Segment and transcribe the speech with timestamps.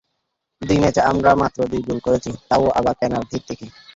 [0.61, 3.65] দুই ম্যাচে আমরা মাত্র দুই গোল করেছি, তা-ও আবার পেনাল্টি থেকে।